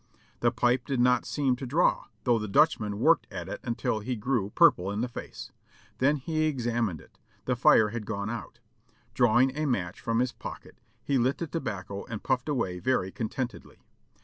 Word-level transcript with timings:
The 0.39 0.49
pipe 0.49 0.87
did 0.87 0.99
not 0.99 1.27
seem 1.27 1.55
to 1.57 1.65
draw, 1.67 2.05
though 2.23 2.39
the 2.39 2.47
Dutchman 2.47 2.97
worked 2.99 3.27
at 3.31 3.47
it 3.47 3.59
until 3.63 3.99
he 3.99 4.15
grew 4.15 4.49
purple 4.49 4.89
in 4.89 5.01
the 5.01 5.07
face. 5.07 5.51
Then 5.99 6.15
he 6.15 6.45
examined 6.45 6.99
it; 6.99 7.19
the 7.45 7.55
fire 7.55 7.89
had 7.89 8.07
gone 8.07 8.27
out. 8.27 8.57
Drawing 9.13 9.55
a 9.55 9.67
match 9.67 9.99
from 9.99 10.17
his 10.17 10.31
pocket 10.31 10.79
he 11.03 11.19
lit 11.19 11.37
the 11.37 11.45
tobacco 11.45 12.03
and 12.05 12.23
puffed 12.23 12.49
away 12.49 12.79
very 12.79 13.11
contentedly. 13.11 13.83